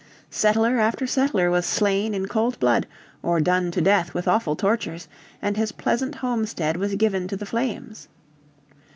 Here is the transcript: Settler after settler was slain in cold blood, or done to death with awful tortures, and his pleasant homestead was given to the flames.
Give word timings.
Settler 0.31 0.79
after 0.79 1.05
settler 1.05 1.51
was 1.51 1.63
slain 1.63 2.15
in 2.15 2.25
cold 2.27 2.59
blood, 2.59 2.87
or 3.21 3.39
done 3.39 3.69
to 3.69 3.81
death 3.81 4.15
with 4.15 4.27
awful 4.27 4.55
tortures, 4.55 5.07
and 5.43 5.55
his 5.57 5.71
pleasant 5.71 6.15
homestead 6.15 6.75
was 6.75 6.95
given 6.95 7.27
to 7.27 7.37
the 7.37 7.45
flames. 7.45 8.07